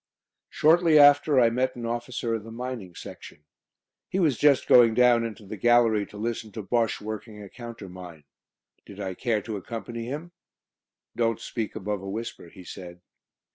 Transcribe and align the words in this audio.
Shortly 0.49 0.97
after 0.97 1.39
I 1.39 1.51
met 1.51 1.75
an 1.75 1.85
officer 1.85 2.33
of 2.33 2.43
the 2.43 2.49
Mining 2.51 2.95
Section. 2.95 3.43
He 4.09 4.17
was 4.17 4.35
just 4.35 4.65
going 4.67 4.95
down 4.95 5.23
into 5.23 5.45
the 5.45 5.57
gallery 5.57 6.07
to 6.07 6.17
listen 6.17 6.51
to 6.53 6.63
Bosche 6.63 6.99
working 7.01 7.39
a 7.43 7.47
counter 7.49 7.87
mine. 7.87 8.23
Did 8.83 8.99
I 8.99 9.13
care 9.13 9.43
to 9.43 9.57
accompany 9.57 10.05
him? 10.05 10.31
"Don't 11.15 11.39
speak 11.39 11.75
above 11.75 12.01
a 12.01 12.09
whisper," 12.09 12.47
he 12.49 12.63
said. 12.63 13.01